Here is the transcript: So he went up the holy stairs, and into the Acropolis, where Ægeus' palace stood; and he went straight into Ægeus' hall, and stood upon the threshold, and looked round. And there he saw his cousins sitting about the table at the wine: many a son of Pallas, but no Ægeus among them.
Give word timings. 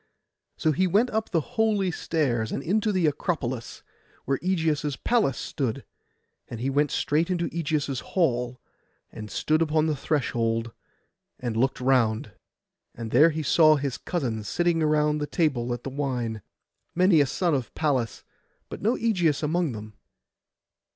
So 0.57 0.71
he 0.71 0.87
went 0.87 1.11
up 1.11 1.29
the 1.29 1.53
holy 1.61 1.91
stairs, 1.91 2.51
and 2.51 2.63
into 2.63 2.91
the 2.91 3.05
Acropolis, 3.05 3.83
where 4.25 4.39
Ægeus' 4.39 4.97
palace 5.03 5.37
stood; 5.37 5.85
and 6.47 6.59
he 6.59 6.71
went 6.71 6.89
straight 6.89 7.29
into 7.29 7.47
Ægeus' 7.51 8.01
hall, 8.01 8.59
and 9.11 9.29
stood 9.29 9.61
upon 9.61 9.85
the 9.85 9.95
threshold, 9.95 10.71
and 11.39 11.55
looked 11.55 11.79
round. 11.79 12.31
And 12.95 13.11
there 13.11 13.29
he 13.29 13.43
saw 13.43 13.75
his 13.75 13.99
cousins 13.99 14.49
sitting 14.49 14.81
about 14.81 15.19
the 15.19 15.27
table 15.27 15.71
at 15.71 15.83
the 15.83 15.91
wine: 15.91 16.41
many 16.95 17.21
a 17.21 17.27
son 17.27 17.53
of 17.53 17.71
Pallas, 17.75 18.23
but 18.69 18.81
no 18.81 18.95
Ægeus 18.95 19.43
among 19.43 19.73
them. 19.73 19.93